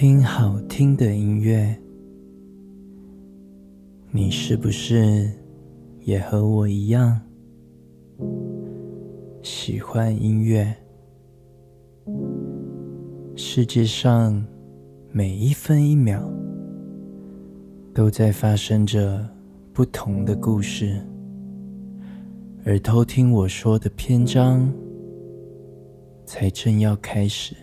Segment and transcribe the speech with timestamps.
[0.00, 1.76] 听好听的音乐，
[4.12, 5.28] 你是不是
[6.02, 7.20] 也和我一样
[9.42, 10.72] 喜欢音乐？
[13.34, 14.46] 世界上
[15.10, 16.32] 每一分一秒
[17.92, 19.28] 都在发生着
[19.72, 20.96] 不同的故事，
[22.64, 24.72] 而偷听我说的篇章
[26.24, 27.56] 才正要开始。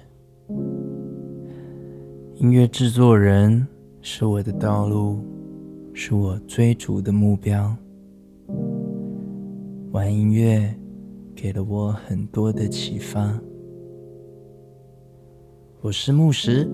[2.37, 3.65] 音乐制作人
[4.01, 5.23] 是我的道路，
[5.93, 7.73] 是我追逐的目标。
[9.93, 10.75] 玩音乐
[11.33, 13.33] 给了我很多的启发。
[15.79, 16.69] 我是牧师，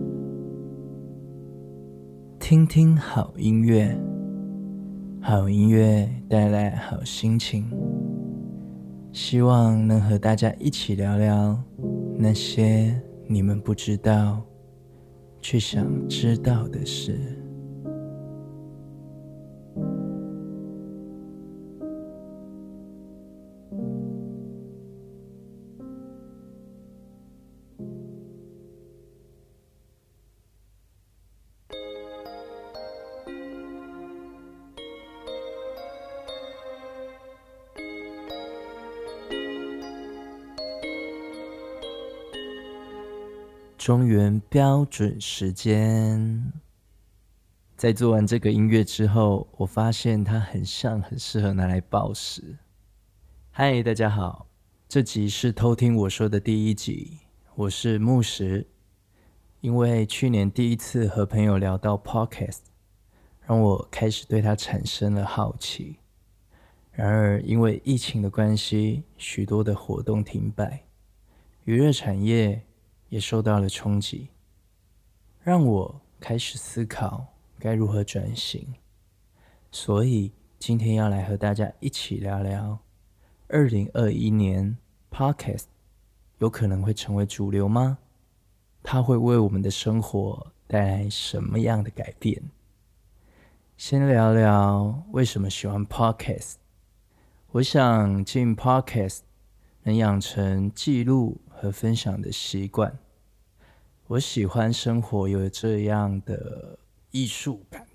[2.40, 3.96] 听听好音乐，
[5.22, 7.70] 好音乐带来好心情。
[9.14, 11.56] 希望能和大家一起聊聊
[12.18, 14.42] 那些你们不知道。
[15.42, 17.41] 却想知道的是。
[43.82, 46.54] 中原标准时间，
[47.76, 52.60] 在做完这个音乐之后，我发现它很像，很适合拿来报时。
[53.50, 54.46] 嗨，大家好，
[54.88, 57.22] 这集是偷听我说的第一集，
[57.56, 58.68] 我是牧师。
[59.62, 62.60] 因为去年第一次和朋友聊到 Podcast，
[63.48, 65.98] 让我开始对它产生了好奇。
[66.92, 70.84] 然而，因为疫情的关系，许多的活动停摆，
[71.64, 72.62] 娱乐产业。
[73.12, 74.30] 也受到了冲击，
[75.42, 77.28] 让我开始思考
[77.60, 78.74] 该如何转型。
[79.70, 82.80] 所以今天要来和大家一起聊聊，
[83.50, 84.78] 二零二一年
[85.12, 85.66] Podcast
[86.38, 87.98] 有可能会成为主流吗？
[88.82, 92.42] 它会为我们的生活带来什么样的改变？
[93.76, 96.54] 先聊聊为什么喜欢 Podcast。
[97.52, 99.20] 我想进 Podcast
[99.84, 102.98] 能养成记录和分享的习惯，
[104.08, 106.80] 我喜欢生活有这样的
[107.12, 107.86] 艺术感，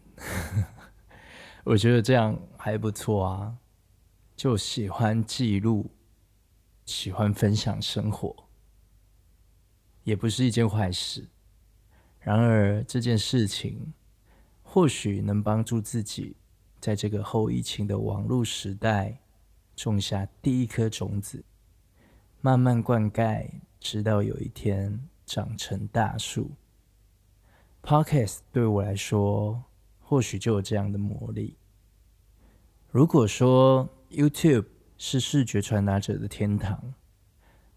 [1.64, 3.56] 我觉得这样还不错啊。
[4.36, 5.90] 就喜欢记录，
[6.84, 8.36] 喜欢分享生活，
[10.04, 11.26] 也不是一件坏事。
[12.20, 13.92] 然而这件事情
[14.62, 16.36] 或许能帮助自己，
[16.78, 19.18] 在这个后疫情的网络时代，
[19.74, 21.42] 种下第一颗种子。
[22.46, 26.52] 慢慢灌溉，直到有一天长成大树。
[27.82, 29.64] Podcast 对我来说，
[29.98, 31.56] 或许就有这样的魔力。
[32.92, 36.94] 如果说 YouTube 是视觉传达者的天堂，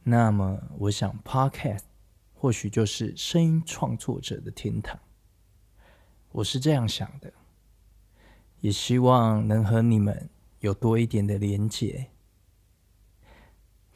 [0.03, 1.85] 那么我想 Podcast
[2.35, 4.99] 或许就是声音创作者的天堂。
[6.31, 7.33] 我是这样想的，
[8.61, 10.29] 也希望能和你们
[10.59, 12.11] 有多一点的连结。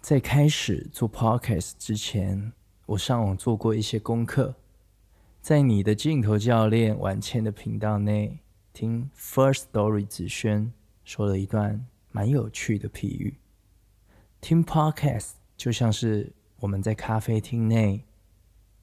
[0.04, 2.52] 在开始做 Podcast 之前，
[2.88, 4.54] 我上网做过一些功课，
[5.40, 8.40] 在你的镜头教练婉倩的频道内，
[8.74, 10.74] 听 First Story 子轩
[11.06, 13.38] 说了一段蛮有趣的譬喻：
[14.42, 18.04] 听 Podcast 就像是我们在咖啡厅内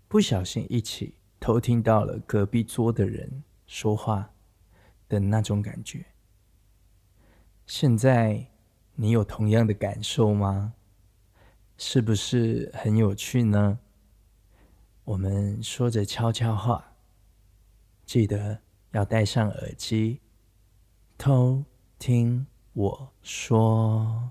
[0.09, 4.31] 不小心一起偷听到了隔壁桌的人说话
[5.07, 6.07] 的那种感觉。
[7.67, 8.47] 现在
[8.95, 10.73] 你有同样的感受吗？
[11.83, 13.79] 是不是很有趣呢？
[15.03, 16.93] 我们说着悄悄话，
[18.05, 18.61] 记得
[18.91, 20.21] 要戴上耳机，
[21.17, 21.65] 偷
[21.99, 24.29] 听我说。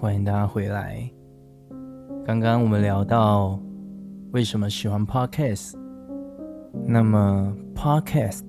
[0.00, 1.10] 欢迎大家回来。
[2.24, 3.60] 刚刚我们聊到
[4.30, 5.74] 为什么喜欢 Podcast，
[6.86, 8.42] 那么 Podcast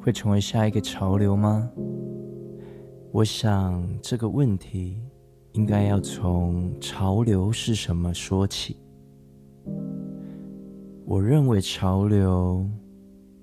[0.00, 1.70] 会成为下一个潮流吗？
[3.12, 5.00] 我想这个问题
[5.52, 8.76] 应该要从潮流是什么说起。
[11.06, 12.68] 我认为潮流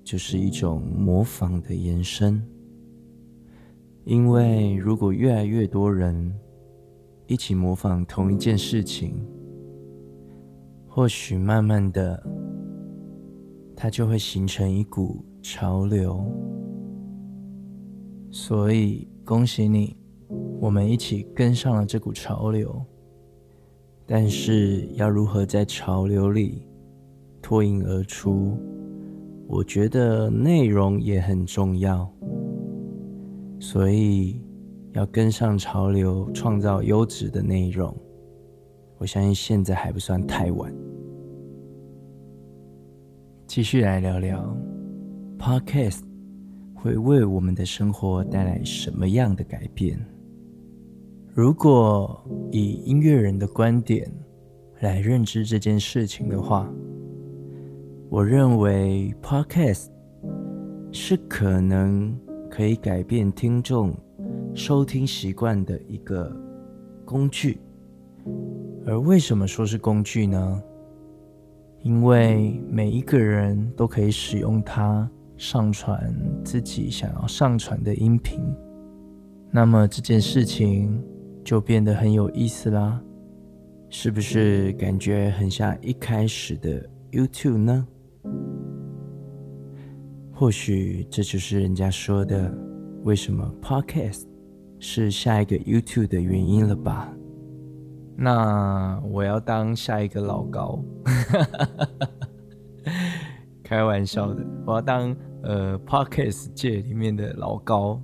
[0.04, 2.46] 就是一种模仿的延伸，
[4.04, 6.30] 因为如果越来越多人
[7.28, 9.14] 一起模仿同一件事情，
[10.86, 12.26] 或许慢慢的，
[13.76, 16.24] 它就会形成一股潮流。
[18.30, 19.94] 所以恭喜你，
[20.58, 22.82] 我们一起跟上了这股潮流。
[24.06, 26.66] 但是要如何在潮流里
[27.42, 28.56] 脱颖而出？
[29.46, 32.10] 我觉得内容也很重要。
[33.60, 34.40] 所以。
[34.98, 37.96] 要跟上潮流，创造优质的内容。
[38.98, 40.74] 我相信现在还不算太晚。
[43.46, 44.56] 继续来聊聊
[45.38, 46.00] ，Podcast
[46.74, 50.04] 会为我们的生活带来什么样的改变？
[51.32, 52.20] 如果
[52.50, 54.10] 以音乐人的观点
[54.80, 56.68] 来认知这件事情的话，
[58.10, 59.90] 我认为 Podcast
[60.90, 62.18] 是可能
[62.50, 63.94] 可以改变听众。
[64.58, 66.34] 收听习惯的一个
[67.04, 67.60] 工具，
[68.84, 70.60] 而为什么说是工具呢？
[71.84, 76.12] 因为每一个人都可以使用它上传
[76.44, 78.40] 自己想要上传的音频，
[79.52, 81.00] 那么这件事情
[81.44, 83.00] 就变得很有意思啦，
[83.88, 87.86] 是不是感觉很像一开始的 YouTube 呢？
[90.32, 92.52] 或许这就是人家说的
[93.04, 94.24] 为什么 Podcast
[94.80, 97.12] 是下一个 YouTube 的原因了吧？
[98.16, 100.82] 那我要当下一个老高，
[103.62, 108.02] 开玩笑的，我要当呃 Podcast 界里面的老高。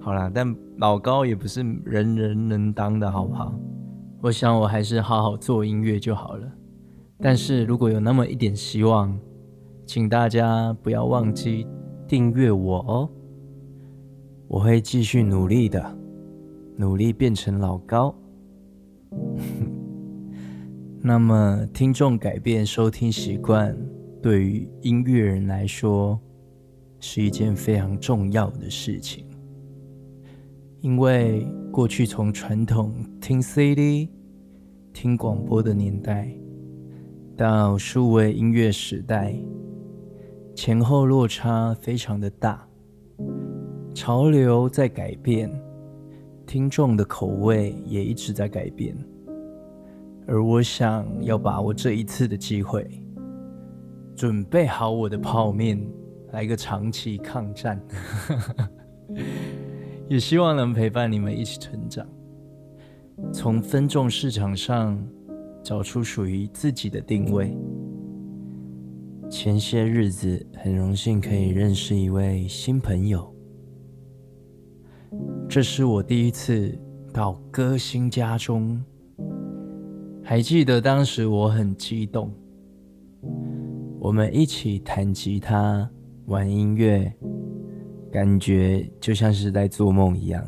[0.00, 3.54] 好啦，但老高也不是人人能当的，好不好？
[4.22, 6.46] 我想我还是好好做音乐就好了。
[7.18, 9.18] 但是如果有那么一点希望，
[9.86, 11.66] 请大家不要忘记
[12.08, 13.10] 订阅我哦。
[14.52, 15.82] 我会继续努力的，
[16.76, 18.14] 努力变成老高。
[21.00, 23.74] 那么，听众改变收听习惯，
[24.20, 26.20] 对于音乐人来说，
[27.00, 29.24] 是一件非常重要的事情。
[30.82, 34.10] 因为过去从传统听 CD、
[34.92, 36.30] 听广播的年代，
[37.38, 39.34] 到数位音乐时代，
[40.54, 42.68] 前后落差非常的大。
[43.94, 45.50] 潮流在改变，
[46.46, 48.96] 听众的口味也一直在改变，
[50.26, 52.88] 而我想要把握这一次的机会，
[54.16, 55.78] 准备好我的泡面，
[56.32, 57.80] 来个长期抗战，
[60.08, 62.06] 也希望能陪伴你们一起成长，
[63.32, 64.98] 从分众市场上
[65.62, 67.56] 找出属于自己的定位。
[69.30, 73.31] 前些日子很荣幸可以认识一位新朋友。
[75.54, 76.74] 这是我第一次
[77.12, 78.82] 到歌星家中，
[80.24, 82.32] 还记得当时我很激动。
[84.00, 85.86] 我们一起弹吉他、
[86.24, 87.12] 玩音乐，
[88.10, 90.42] 感觉就像是在做梦一样。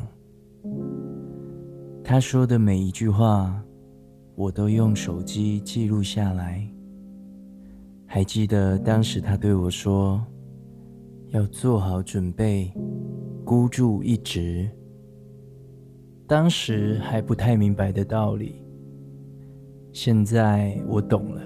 [2.03, 3.63] 他说的每一句话，
[4.33, 6.67] 我都用手机记录下来。
[8.07, 10.19] 还记得当时他对我说
[11.29, 12.73] ：“要做好准备，
[13.45, 14.67] 孤注一掷。”
[16.27, 18.55] 当时还不太明白的道理，
[19.91, 21.41] 现在我懂了。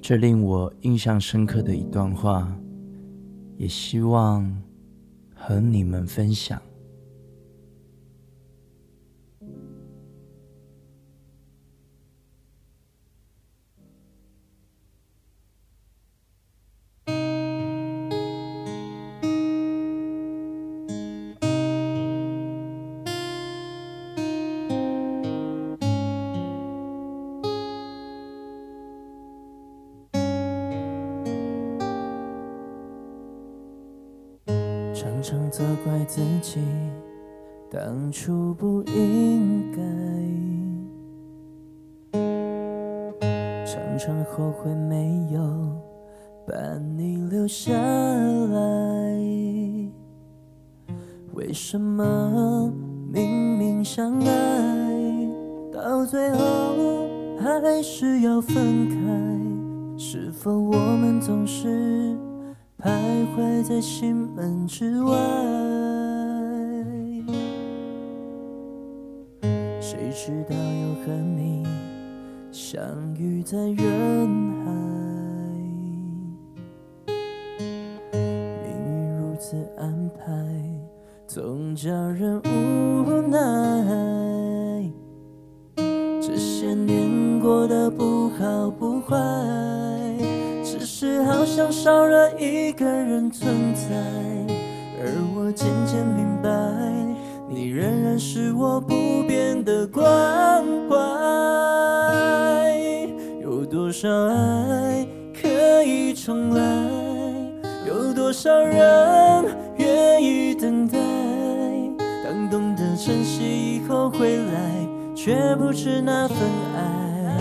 [0.00, 2.56] 这令我印象深刻的一段话，
[3.56, 4.62] 也希望
[5.34, 6.60] 和你们分享。
[43.92, 45.40] 常常后悔没有
[46.46, 46.54] 把
[46.96, 48.58] 你留下来。
[51.34, 52.72] 为什么
[53.12, 55.28] 明明相爱，
[55.70, 56.38] 到最后
[57.38, 59.04] 还是要分开？
[59.98, 62.16] 是否我们总是？
[62.78, 62.90] 徘
[63.36, 65.14] 徊在心门之外，
[69.80, 71.61] 谁知道又和你
[72.72, 72.80] 相
[73.18, 73.76] 遇在人
[74.64, 74.72] 海，
[78.62, 80.32] 命运如此安排，
[81.26, 83.38] 总叫人无奈。
[86.18, 89.18] 这些年过得不好不坏，
[90.64, 93.90] 只是好像少了一个人存在。
[94.98, 96.48] 而我渐渐明白，
[97.52, 100.04] 你仍然是我不变的关
[100.88, 100.96] 怀。
[103.42, 105.06] 有多少爱
[105.38, 106.62] 可以重来？
[107.86, 109.44] 有多少人
[109.76, 110.98] 愿意等待？
[112.24, 114.52] 当懂得珍惜以后回来。
[115.14, 116.36] 却不知那份
[116.74, 117.36] 爱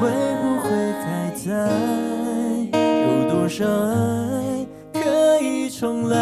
[0.00, 0.08] 会
[0.42, 0.70] 不会
[1.02, 1.48] 还在？
[2.72, 6.16] 有多少爱可以重来？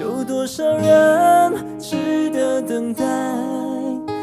[0.00, 1.45] 有多少人
[1.88, 3.04] 值得等待？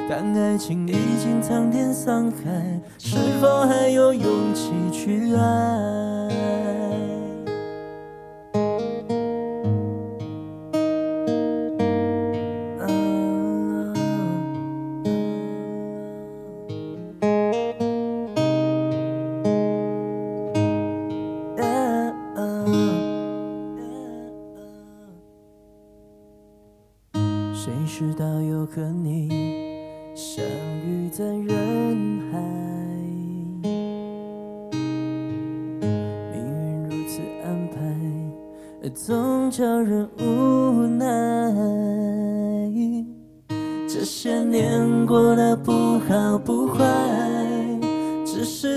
[0.10, 6.28] 但爱情已经桑田沧海，是否还有勇气去爱？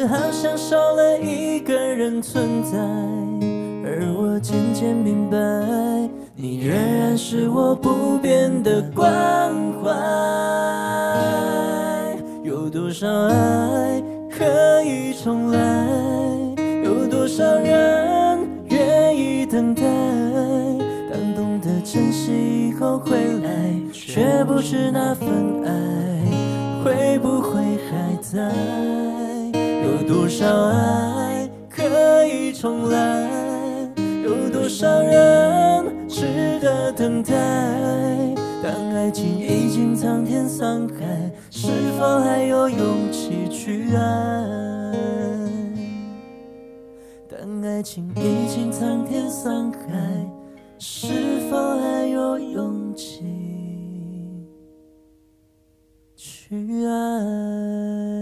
[0.05, 2.77] 好像少了一个人存在。
[3.89, 5.37] 而我渐渐明白，
[6.35, 9.07] 你仍然是我不变的关
[9.83, 9.91] 怀。
[12.43, 14.45] 有多少爱可
[14.83, 15.59] 以重来？
[16.85, 18.39] 有多少人
[18.69, 19.83] 愿意等待？
[21.13, 23.49] 当懂得珍惜以后回来，
[23.93, 25.29] 却不知那份
[25.65, 25.71] 爱
[26.85, 28.53] 会不会还在？
[30.07, 33.29] 多少爱可以重来？
[34.25, 37.33] 有多少人值得等待？
[38.63, 44.93] 当爱情已经桑田沧海，是否还有勇气去爱？
[47.29, 49.79] 当爱情已经桑田沧海。
[50.79, 53.25] 是否还有勇气
[56.15, 58.16] 去爱？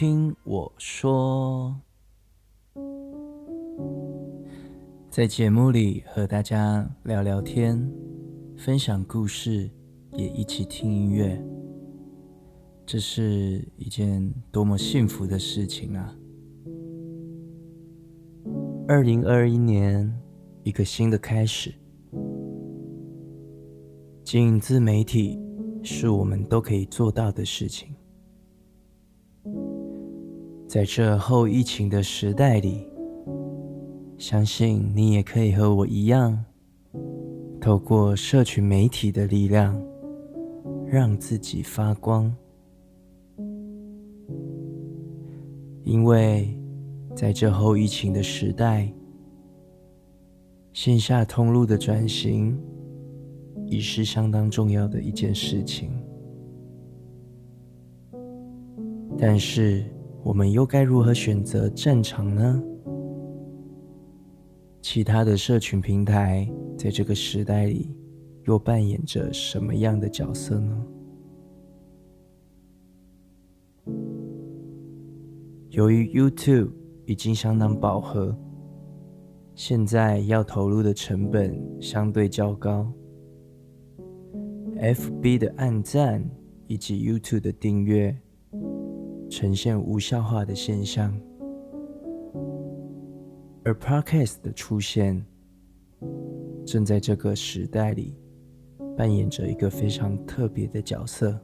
[0.00, 1.74] 听我说，
[5.10, 7.92] 在节目里和大家聊聊天，
[8.56, 9.68] 分享故事，
[10.12, 11.44] 也一起听音乐，
[12.86, 16.16] 这是一件多么幸福的事情啊！
[18.86, 20.16] 二零二一年，
[20.62, 21.74] 一个新的开始，
[24.22, 25.40] 经营自媒体
[25.82, 27.92] 是我们都可以做到的事情。
[30.68, 32.86] 在这后疫情的时代里，
[34.18, 36.44] 相信你也可以和我一样，
[37.58, 39.82] 透过社群媒体的力量，
[40.86, 42.30] 让自己发光。
[45.84, 46.54] 因为
[47.16, 48.92] 在这后疫情的时代，
[50.74, 52.60] 线下通路的转型
[53.64, 55.90] 已是相当重要的一件事情，
[59.16, 59.82] 但是，
[60.28, 62.62] 我们又该如何选择战场呢？
[64.82, 67.96] 其他的社群平台在这个时代里
[68.44, 70.86] 又扮演着什么样的角色呢？
[75.70, 76.72] 由于 YouTube
[77.06, 78.36] 已经相当饱和，
[79.54, 82.92] 现在要投入的成本相对较高
[84.76, 86.22] ，FB 的按赞
[86.66, 88.14] 以及 YouTube 的订阅。
[89.30, 91.14] 呈现无效化的现象，
[93.62, 95.24] 而 Podcast 的出现，
[96.66, 98.16] 正在这个时代里
[98.96, 101.38] 扮演着一个非常特别的角色。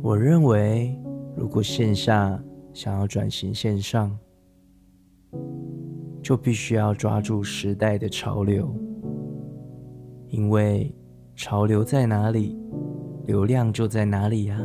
[0.00, 0.96] 我认为，
[1.36, 4.16] 如果线下想要转型线上，
[6.22, 8.72] 就必须要抓住时代的潮流，
[10.28, 10.94] 因为
[11.34, 12.56] 潮流在哪里，
[13.26, 14.60] 流量就在哪里呀。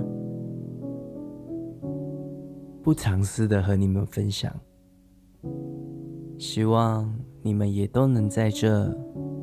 [2.83, 4.53] 不藏私的和你们分享，
[6.37, 8.89] 希望你们也都能在这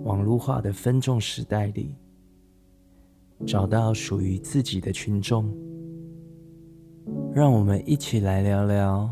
[0.05, 1.95] 网络化的分众时代里，
[3.47, 5.55] 找到属于自己的群众。
[7.35, 9.11] 让我们一起来聊聊，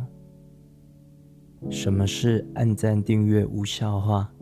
[1.68, 4.32] 什么是按赞订阅无效化？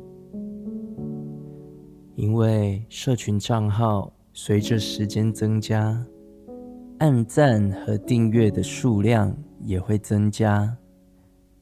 [2.14, 6.02] 因为社群账号随着时间增加，
[6.96, 10.74] 按赞和订阅的数量也会增加，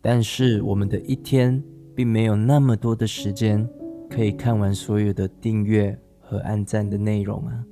[0.01, 1.61] 但是我们的一天
[1.93, 3.69] 并没有那么多的时间
[4.09, 7.65] 可以看完所有的订阅和按赞的内容啊。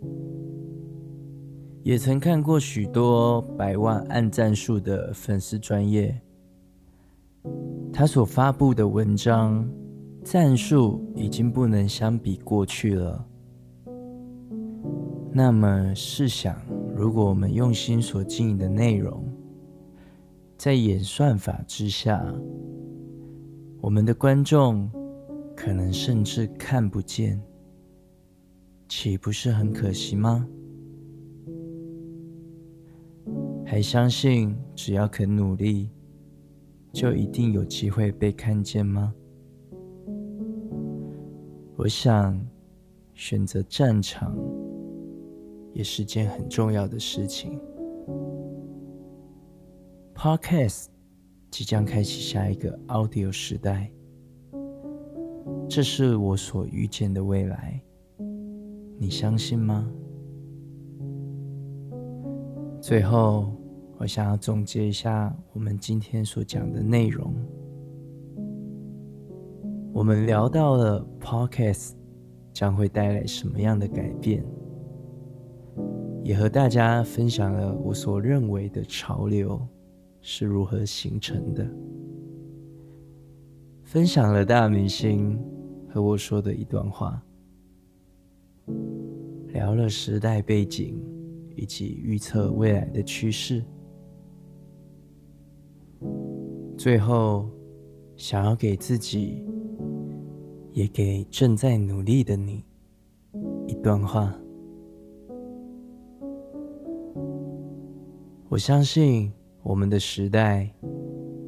[1.85, 6.21] 也曾看过许多百万按赞数的粉丝专业，
[7.93, 9.71] 他所发布的文章
[10.25, 13.25] 赞数已经不能相比过去了。
[15.39, 16.57] 那么试想，
[16.97, 19.23] 如果我们用心所经营的内容，
[20.57, 22.25] 在演算法之下，
[23.83, 24.91] 我们的观众
[25.55, 27.39] 可能甚至看不见，
[28.89, 30.49] 岂不是很可惜吗？
[33.67, 35.91] 还相信只要肯努力，
[36.95, 39.13] 就一定有机会被看见吗？
[41.77, 42.41] 我想，
[43.13, 44.35] 选择战场
[45.77, 47.61] 也是件很重要的事情。
[50.15, 50.87] Podcast
[51.51, 53.93] 即将开启下一个 Audio 时代，
[55.69, 57.79] 这是我所预见的未来，
[58.99, 59.87] 你相信吗？
[62.81, 63.53] 最后，
[63.99, 67.35] 我想要总结一下我们今天所讲的内容。
[69.93, 71.93] 我们聊到了 Podcast
[72.55, 74.43] 将会带来什么样的改变，
[76.27, 79.61] 也和大家分享了我所认为的潮流
[80.21, 81.65] 是如何形成的，
[83.85, 85.39] 分享了大明星
[85.89, 87.23] 和我说的一段话，
[89.49, 91.01] 聊了时代背景。
[91.59, 93.65] 以及预测未来的趋势。
[96.77, 97.49] 最后，
[98.15, 99.43] 想要给自己，
[100.71, 102.63] 也给正在努力的你
[103.67, 104.39] 一段话。
[108.57, 109.31] 我相信
[109.63, 110.67] 我们的时代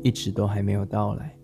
[0.03, 1.35] 一直都还没有到来，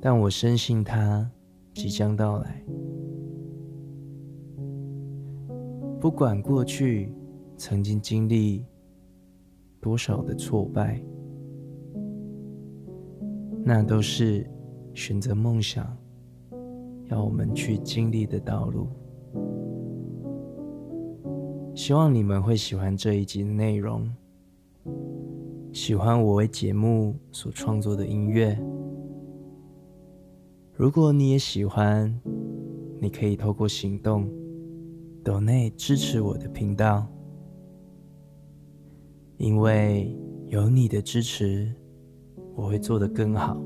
[0.00, 1.30] 但我深信它
[1.72, 2.64] 即将到来。
[6.00, 7.12] 不管过去
[7.56, 8.66] 曾经经历
[9.80, 11.00] 多少的挫败，
[13.64, 14.50] 那都是
[14.94, 15.96] 选择梦想
[17.04, 18.88] 要我们去经历的道路。
[21.76, 24.10] 希望你们会喜欢这一集的内容，
[25.74, 28.58] 喜欢我为节目所创作的音乐。
[30.72, 32.18] 如果你也喜欢，
[32.98, 34.26] 你可以透过行动。
[35.22, 37.06] 抖内支持我的频道，
[39.36, 41.70] 因为有你的支持，
[42.54, 43.60] 我会做得更好。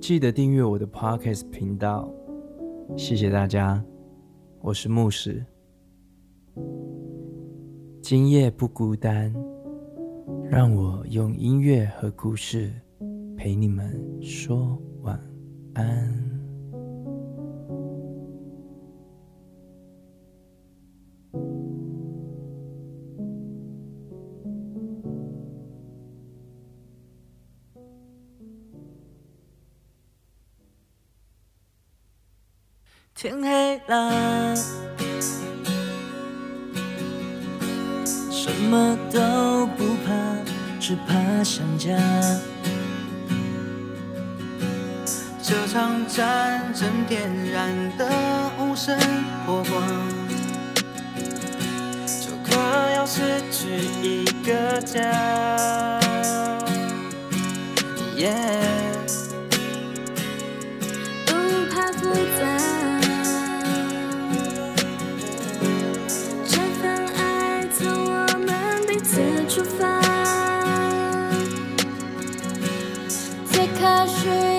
[0.00, 2.10] 记得订阅我的 Podcast 频道，
[2.96, 3.82] 谢谢大家。
[4.60, 5.44] 我是牧师，
[8.00, 9.34] 今夜不孤单，
[10.48, 12.72] 让我用音乐和故事
[13.36, 15.18] 陪你们说晚
[15.74, 16.21] 安。
[33.14, 34.56] 天黑了，
[38.30, 40.12] 什么都不怕，
[40.80, 41.90] 只怕想家。
[45.40, 48.10] 这场战争点燃的
[48.58, 48.98] 无声
[49.46, 49.82] 火光，
[52.06, 53.68] 就快要失去
[54.02, 56.00] 一个家。
[58.16, 58.81] Yeah
[74.02, 74.51] 也许。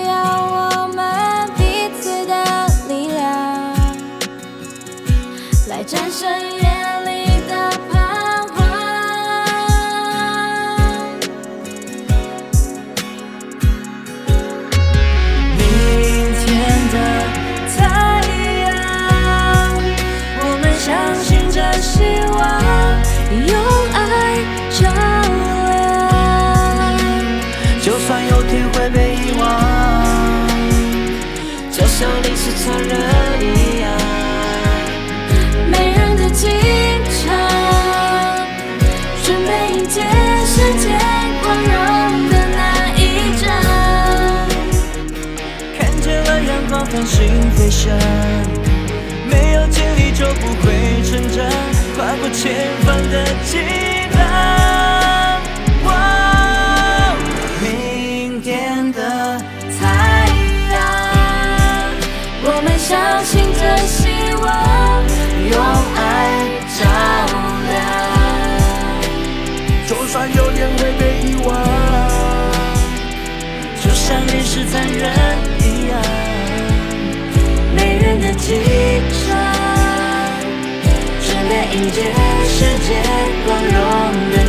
[46.94, 47.90] 阳光繁星飞翔。
[50.16, 51.44] 就不会成长，
[51.96, 53.58] 跨过前方的激
[54.16, 54.16] 浪。
[57.60, 59.00] 明天的
[59.76, 59.82] 太
[60.72, 60.74] 阳，
[62.44, 64.44] 我们相信着希望，
[65.50, 65.52] 用
[65.96, 65.98] 爱
[66.78, 66.80] 照
[67.68, 67.74] 亮。
[69.88, 71.50] 就算有天会被遗忘，
[73.82, 75.02] 就像历史残忍，
[78.46, 79.64] 没人能记。
[81.74, 82.02] 迎接
[82.46, 83.02] 世界
[83.44, 83.72] 光荣
[84.30, 84.43] 的